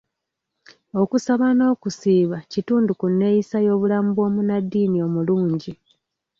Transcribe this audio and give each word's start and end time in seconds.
Okusaba 1.01 1.47
n'okusiiba 1.57 2.37
kitundu 2.51 2.91
ku 2.99 3.05
neeyisa 3.17 3.57
y'obulamu 3.65 4.09
bw'omunnaddiini 4.13 4.97
omulungi. 5.07 5.71